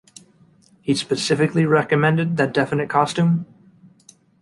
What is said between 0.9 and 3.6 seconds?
specifically recommended that definite costume?